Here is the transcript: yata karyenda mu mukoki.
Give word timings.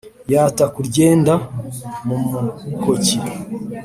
yata 0.33 0.63
karyenda 0.73 1.33
mu 2.05 2.15
mukoki. 2.29 3.17